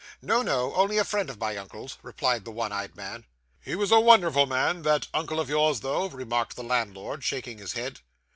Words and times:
'No, 0.19 0.41
no; 0.41 0.73
only 0.73 0.97
a 0.97 1.03
friend 1.05 1.29
of 1.29 1.39
my 1.39 1.55
uncle's,' 1.57 1.99
replied 2.01 2.43
the 2.43 2.49
one 2.49 2.71
eyed 2.71 2.95
man. 2.95 3.23
'He 3.59 3.75
was 3.75 3.91
a 3.91 3.99
wonderful 3.99 4.47
man, 4.47 4.81
that 4.81 5.05
uncle 5.13 5.39
of 5.39 5.47
yours, 5.47 5.81
though,' 5.81 6.07
remarked 6.09 6.55
the 6.55 6.63
landlord 6.63 7.23
shaking 7.23 7.59
his 7.59 7.73
head. 7.73 7.99